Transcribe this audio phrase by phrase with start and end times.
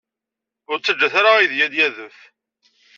[0.71, 2.17] Ur ttaǧǧat ara aydi ad d-yadef.